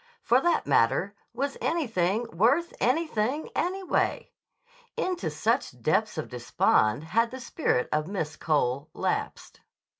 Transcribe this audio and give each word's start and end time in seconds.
For 0.23 0.41
that 0.41 0.65
matter, 0.65 1.13
was 1.31 1.59
anything 1.61 2.25
worth 2.35 2.73
anything, 2.79 3.49
anyway? 3.55 4.31
Into 4.97 5.29
such 5.29 5.79
depths 5.79 6.17
of 6.17 6.27
despond 6.27 7.03
had 7.03 7.29
the 7.29 7.39
spirit 7.39 7.87
of 7.91 8.07
Miss 8.07 8.35
Cole 8.35 8.89
lapsed. 8.95 9.61